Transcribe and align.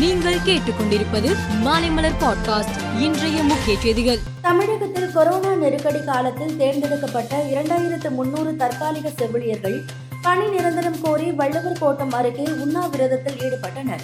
நீங்கள் 0.00 0.34
கேட்டுக்கொண்டிருப்பது 0.34 1.36
மாலைமலர் 1.64 2.16
பாட்காஸ்ட் 2.20 2.98
இன்றைய 2.98 3.42
முக்கிய 3.42 3.78
செய்திகள். 3.78 4.18
தமிழகத்தில் 4.42 5.12
கொரோனா 5.12 5.54
நெருக்கடி 5.54 6.04
காலத்தில் 6.04 6.56
தேர்ந்தெடுக்கப்பட்ட 6.56 7.44
இரண்டாயிரத்து 7.50 8.10
முன்னூறு 8.10 8.56
தற்காலிக 8.56 9.10
செவிலியர்கள் 9.16 9.84
பணி 10.22 10.46
நிரந்தரம் 10.46 11.00
கோரி 11.00 11.32
வள்ளுவர் 11.32 11.78
கோட்டம் 11.78 12.12
அருகே 12.12 12.42
உண்ணாவிரதத்தில் 12.42 13.38
ஈடுபட்டனர். 13.40 14.00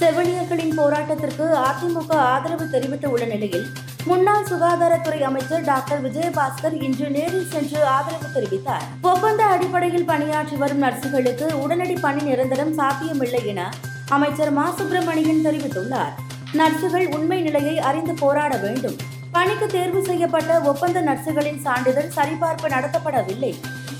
செவிலியர்களின் 0.00 0.74
போராட்டத்திற்கு 0.76 1.64
அதிமுக 1.70 2.12
ஆதரவு 2.12 2.70
தெரிவித்து 2.70 3.10
உள்ள 3.10 3.24
நிலையில் 3.24 3.66
முன்னாள் 4.04 4.44
சுகாதாரத்துறை 4.44 5.20
அமைச்சர் 5.20 5.64
டாக்டர் 5.64 6.04
விஜயபாஸ்கர் 6.04 6.82
இன்று 6.82 7.10
நேரில் 7.10 7.50
சென்று 7.50 7.84
ஆதரவு 7.84 8.26
தெரிவித்தார். 8.34 8.82
ஒப்பந்த 9.02 9.44
அடிப்படையில் 9.44 10.04
பணியாற்றி 10.04 10.56
வரும் 10.56 10.82
நர்சுகளுக்கு 10.82 11.52
உடனடி 11.52 11.94
பணி 12.00 12.22
நிரந்தரம் 12.22 12.74
சாத்தியமில்லை 12.74 13.46
என 13.46 13.70
அமைச்சர் 14.08 14.50
மா. 14.50 14.74
சுப்பிரமணியன் 14.76 15.44
தெரிவித்துள்ளார். 15.44 16.12
நர்சுகள் 16.52 17.14
உண்மை 17.14 17.40
நிலையை 17.40 17.78
அறிந்து 17.78 18.14
போராட 18.14 18.56
வேண்டும். 18.56 18.96
பணிக்கு 19.32 19.66
தேர்வு 19.66 20.04
செய்யப்பட்ட 20.04 20.60
ஒப்பந்த 20.60 21.02
நர்சுகளின் 21.02 21.60
சான்றிதழ் 21.60 22.10
சரிபார்ப்பு 22.16 22.66
நடத்தப்படவில்லை. 22.66 23.54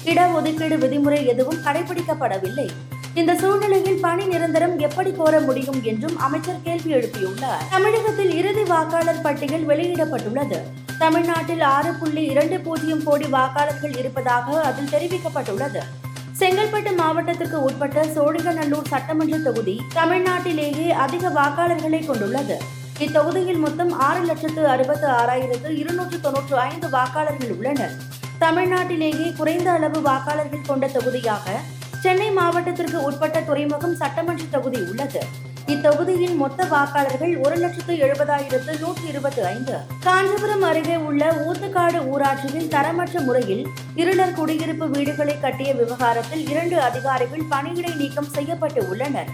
இடஒதுக்கீடு 0.05 0.79
விதிமுறை 0.79 1.27
எதுவும் 1.27 1.63
கடைபிடிக்கப்படவில்லை. 1.65 2.69
இந்த 3.15 3.35
சூழ்நிலையில் 3.35 4.01
பணி 4.01 4.27
நிரந்தரம் 4.27 4.79
எப்படி 4.79 5.13
கோர 5.13 5.41
முடியும் 5.41 5.83
என்றும் 5.83 6.19
அமைச்சர் 6.19 6.63
கேள்வி 6.63 6.95
எழுப்பியுள்ளார். 6.95 7.69
தமிழகத்தில் 7.71 8.35
இறுதி 8.35 8.63
வாக்காளர் 8.63 9.21
பட்டியல் 9.21 9.67
வெளியிடப்பட்டுள்ளது. 9.67 10.61
தமிழ்நாட்டில் 10.99 11.61
ஆறு 11.61 11.93
புள்ளி 11.93 12.25
இரண்டு 12.25 12.61
பூஜ்ஜியம் 12.61 13.03
கோடி 13.03 13.25
வாக்காளர்கள் 13.25 13.99
இருப்பதாக 13.99 14.61
அதில் 14.61 14.91
தெரிவிக்கப்பட்டுள்ளது. 14.93 15.79
செங்கல்பட்டு 16.45 16.91
மாவட்டத்திற்கு 16.95 17.59
உட்பட்ட 17.67 17.99
சோழிகநல்லூர் 18.15 18.89
சட்டமன்ற 18.91 19.37
தொகுதி 19.45 19.75
தமிழ்நாட்டிலேயே 19.95 20.89
அதிக 21.05 21.29
வாக்காளர்களை 21.37 22.01
கொண்டுள்ளது. 22.07 22.57
இத்தொகுதியில் 23.05 23.61
மொத்தம் 23.63 23.93
ஆறு 24.07 24.23
லட்சத்து 24.25 24.63
அறுபத்து 24.73 25.07
ஆறாயிரத்து 25.21 25.71
இருநூற்று 25.83 26.19
தொன்னூற்று 26.27 26.57
ஐந்து 26.67 26.89
வாக்காளர்கள் 26.97 27.55
உள்ளனர். 27.57 27.95
தமிழ்நாட்டிலேயே 28.45 29.29
குறைந்த 29.41 29.71
அளவு 29.77 30.01
வாக்காளர்கள் 30.11 30.69
கொண்ட 30.69 30.87
தொகுதியாக 30.97 31.57
சென்னை 32.05 32.29
மாவட்டத்திற்கு 32.41 33.01
உட்பட்ட 33.09 33.41
துறைமுகம் 33.49 33.99
சட்டமன்ற 34.03 34.45
தொகுதி 34.57 34.83
உள்ளது. 34.91 35.23
இத்தொகுதியின் 35.73 36.37
மொத்த 36.37 36.65
வாக்காளர்கள் 36.65 37.33
ஒரு 37.45 37.57
லட்சத்து 37.57 37.93
எழுபதாயிரத்து 37.95 38.73
நூற்றி 38.81 39.07
இருபத்தி 39.09 39.43
ஐந்து 39.43 39.75
காஞ்சிபுரம் 40.05 40.63
அருகே 40.63 40.97
உள்ள 40.97 41.23
ஊத்துக்காடு 41.47 42.01
ஊராட்சியில் 42.13 42.69
தரமற்ற 42.69 43.23
முறையில் 43.25 43.63
இருளர் 43.95 44.33
குடியிருப்பு 44.33 44.87
வீடுகளை 44.89 45.37
கட்டிய 45.41 45.73
விவகாரத்தில் 45.73 46.45
இரண்டு 46.51 46.81
அதிகாரிகள் 46.81 47.49
பணியிடை 47.51 47.93
நீக்கம் 47.97 48.31
செய்யப்பட்டு 48.33 48.83
உள்ளனர். 48.89 49.31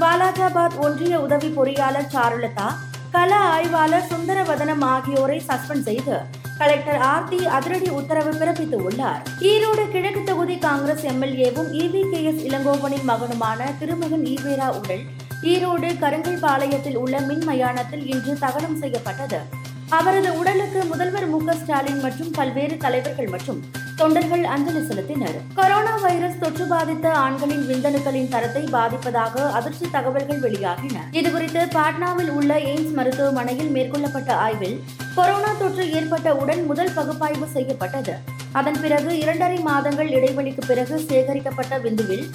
வாலாஜாபாத் 0.00 0.78
ஒன்றிய 0.86 1.20
உதவி 1.20 1.50
பொறியாளர் 1.58 2.10
சாருலதா 2.14 2.68
கள 3.12 3.30
ஆய்வாளர் 3.36 4.10
சுந்தரவதனம் 4.10 4.84
ஆகியோரை 4.94 5.38
சஸ்பெண்ட் 5.48 5.86
செய்து 5.90 6.16
கலெக்டர் 6.58 7.00
ஆர்த்தி 7.12 7.46
அதிரடி 7.46 7.88
உத்தரவு 7.90 8.32
பிறப்பித்து 8.32 8.78
உள்ளார். 8.88 9.22
ஈரோடு 9.50 9.84
கிழக்கு 9.90 10.22
தொகுதி 10.24 10.58
காங்கிரஸ் 10.58 11.06
எம்எல்ஏவும் 11.12 11.70
இவி 11.82 12.02
கே 12.10 12.20
எஸ் 12.24 12.42
இளங்கோவனின் 12.48 13.08
மகனுமான 13.10 13.70
திருமகன் 13.80 14.26
ஈவேரா 14.34 14.68
உடல் 14.80 15.04
ஈரோடு 15.42 15.88
கருங்கல்பாளையத்தில் 16.02 16.96
உள்ள 16.96 17.20
மின் 17.20 17.44
மயானத்தில் 17.48 18.06
இன்று 18.06 18.38
தகனம் 18.38 18.76
செய்யப்பட்டது. 18.76 19.40
அவரது 19.88 20.38
உடலுக்கு 20.38 20.84
முதல்வர் 20.84 21.28
மு 21.28 21.54
ஸ்டாலின் 21.54 22.00
மற்றும் 22.00 22.30
பல்வேறு 22.30 22.76
தலைவர்கள் 22.76 23.28
மற்றும் 23.28 23.62
தொண்டர்கள் 23.96 24.44
அஞ்சலி 24.44 24.78
செலுத்தினர். 24.78 25.38
கொரோனா 25.54 25.96
வைரஸ் 25.96 26.38
தொற்று 26.38 26.66
பாதித்த 26.66 27.12
ஆண்களின் 27.12 27.68
விந்தணுக்களின் 27.68 28.28
தரத்தை 28.28 28.64
பாதிப்பதாக 28.64 29.50
அதிர்ச்சி 29.50 29.90
தகவல்கள் 29.90 30.40
வெளியாகின. 30.40 30.96
இதுகுறித்து 31.12 31.62
பாட்னாவில் 31.76 32.28
உள்ள 32.28 32.58
எய்ம்ஸ் 32.58 32.92
மருத்துவமனையில் 32.92 33.70
மேற்கொள்ளப்பட்ட 33.74 34.32
ஆய்வில் 34.34 34.82
கொரோனா 35.14 35.52
தொற்று 35.58 35.92
ஏற்பட்ட 35.92 36.34
உடன் 36.34 36.64
முதல் 36.64 36.94
பகுப்பாய்வு 36.94 37.46
செய்யப்பட்டது. 37.46 38.16
அதன் 38.52 38.80
பிறகு 38.80 39.18
இரண்டரை 39.18 39.58
மாதங்கள் 39.58 40.08
இடைவெளிக்கு 40.08 40.64
பிறகு 40.66 40.98
சேகரிக்கப்பட்ட 41.08 41.78
விந்துவில் 41.78 42.30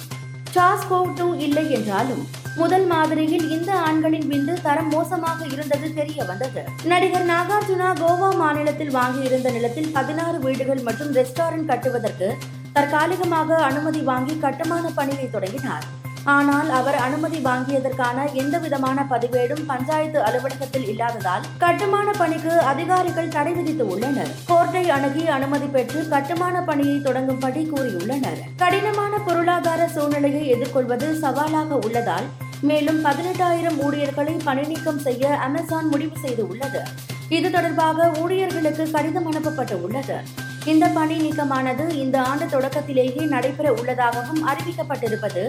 சாஸ்கோவ் 0.54 1.14
டூ 1.14 1.34
இல்லை 1.34 1.72
என்றாலும் 1.72 2.24
முதல் 2.60 2.84
மாதிரியில் 2.86 3.46
இந்த 3.54 3.70
ஆண்களின் 3.86 4.28
விந்து 4.32 4.54
தரம் 4.66 4.90
மோசமாக 4.94 5.40
இருந்தது 5.54 5.88
தெரிய 5.94 6.24
வந்தது. 6.24 6.62
நடிகர் 6.90 7.26
நாகார்ஜுனா 7.30 7.88
கோவா 8.02 8.28
மாநிலத்தில் 8.42 8.94
வாங்கியிருந்த 8.98 9.50
நிலத்தில் 9.56 9.90
பதினாறு 9.96 10.38
வீடுகள் 10.38 10.84
மற்றும் 10.88 11.12
ரெஸ்டாரண்ட் 11.18 11.68
கட்டுவதற்கு 11.72 12.30
தற்காலிகமாக 12.76 13.58
அனுமதி 13.70 14.00
வாங்கி 14.12 14.36
கட்டுமான 14.38 14.88
பணியை 15.00 15.30
தொடங்கினார். 15.30 15.86
ஆனால் 16.34 16.68
அவர் 16.76 16.96
அனுமதி 17.06 17.38
வாங்கியதற்கான 17.46 18.18
எந்த 18.42 18.58
விதமான 18.58 18.98
பதிவேடும் 19.10 19.64
பஞ்சாயத்து 19.66 20.22
அலுவலகத்தில் 20.22 20.86
இல்லாததால் 20.92 21.44
கட்டுமான 21.58 22.08
பணிக்கு 22.20 22.54
அதிகாரிகள் 22.72 23.28
தடை 23.28 23.52
விதித்து 23.52 23.86
உள்ளனர். 23.88 24.32
கோர்ட்டை 24.50 24.84
அணுகி 24.96 25.24
அனுமதி 25.36 25.66
பெற்று 25.66 26.08
கட்டுமான 26.14 26.62
பணியை 26.70 26.96
தொடங்கும்படி 27.00 27.64
கூறியுள்ளனர். 27.72 28.40
கடினமான 28.56 29.18
பொருளாதார 29.26 29.88
சூழ்நிலையை 29.88 30.46
எதிர்கொள்வது 30.48 31.08
சவாலாக 31.24 31.78
உள்ளதால் 31.86 32.28
மேலும் 32.68 33.00
பதினெட்டாயிரம் 33.04 33.78
ஊழியர்களை 33.86 34.34
பணிநீக்கம் 34.44 35.02
செய்ய 35.06 35.32
அமேசான் 35.46 35.88
முடிவு 35.92 36.16
செய்துள்ளது. 36.24 36.80
இது 37.36 37.48
தொடர்பாக 37.50 38.08
ஊழியர்களுக்கு 38.22 38.84
கடிதம் 38.94 39.28
அனுப்பப்பட்டு 39.30 39.76
உள்ளது 39.86 40.16
இந்த 40.72 40.84
பணி 40.96 41.16
நீக்கமானது 41.22 41.84
இந்த 42.02 42.16
ஆண்டு 42.28 42.46
தொடக்கத்திலேயே 42.52 43.22
நடைபெற 43.32 43.66
உள்ளதாகவும் 43.78 44.42
அறிவிக்கப்பட்டிருப்பது 44.50 45.42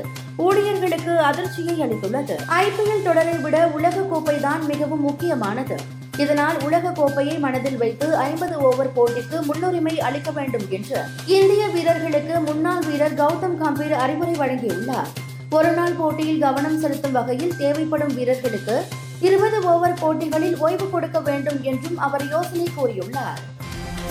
ஊழியர்களுக்கு 0.45 1.13
அதிர்ச்சியை 1.29 1.75
அளித்துள்ளது. 1.85 2.35
ஐபிஎல் 2.63 3.05
தொடரை 3.07 3.35
விட 3.45 3.57
உலக 3.77 4.03
கோப்பை 4.11 4.35
தான் 4.47 4.65
மிகவும் 4.71 5.05
முக்கியமானது. 5.09 5.77
இதனால் 6.23 6.57
உலக 6.67 6.91
கோப்பையை 6.91 7.37
மனதில் 7.45 7.79
வைத்து 7.83 8.07
ஐம்பது 8.27 8.57
ஓவர் 8.67 8.93
போட்டிக்கு 8.97 9.39
முன்னுரிமை 9.49 9.95
அளிக்க 10.09 10.31
வேண்டும் 10.31 10.67
என்று 10.77 10.99
இந்திய 11.37 11.63
வீரர்களுக்கு 11.75 12.35
முன்னாள் 12.49 12.85
வீரர் 12.89 13.19
கௌதம் 13.21 13.57
கம்பீர் 13.63 13.95
அறிவுரை 14.05 14.35
வழங்கியுள்ளார். 14.43 15.11
ஒருநாள் 15.49 15.91
போட்டியில் 15.91 16.39
கவனம் 16.39 16.79
செலுத்தும் 16.79 17.11
வகையில் 17.11 17.57
தேவைப்படும் 17.57 18.15
வீரர்களுக்கு 18.15 18.85
இருபது 19.19 19.63
ஓவர் 19.63 19.97
போட்டிகளில் 19.99 20.57
ஓய்வு 20.57 20.89
கொடுக்க 20.89 21.19
வேண்டும் 21.19 21.63
என்றும் 21.63 21.97
அவர் 21.97 22.29
யோசனை 22.29 22.69
கூறியுள்ளார். 22.77 23.39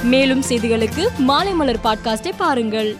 மேலும் 0.02 0.42
செய்திகளுக்கு 0.48 1.08
மாலைமலர் 1.28 1.76
பாட்காஸ்டை 1.84 2.32
பாருங்கள். 2.36 2.96